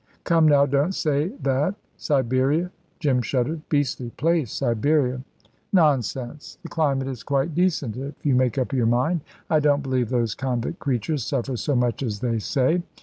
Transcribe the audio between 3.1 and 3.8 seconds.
shuddered.